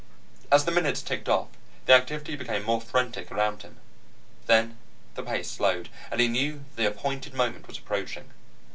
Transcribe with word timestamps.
As 0.51 0.65
the 0.65 0.71
minutes 0.71 1.03
ticked 1.03 1.29
off, 1.29 1.49
the 1.85 1.93
activity 1.93 2.35
became 2.35 2.63
more 2.63 2.81
frenetic 2.81 3.31
around 3.31 3.61
him. 3.61 3.77
Then 4.47 4.79
the 5.13 5.21
pace 5.21 5.51
slowed, 5.51 5.89
and 6.09 6.19
he 6.19 6.27
knew 6.27 6.65
the 6.75 6.87
appointed 6.87 7.35
moment 7.35 7.67
was 7.67 7.77
approaching. 7.77 8.31